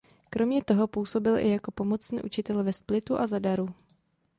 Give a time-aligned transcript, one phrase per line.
[0.29, 3.65] Kromě toho působil i jako pomocný učitel ve Splitu a Zadaru.